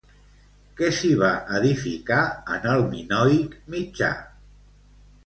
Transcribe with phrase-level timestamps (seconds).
[0.77, 2.21] Què s'hi va edificar
[2.55, 4.11] en el minoic mitjà?